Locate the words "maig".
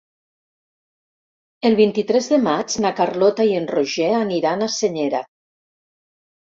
2.47-2.79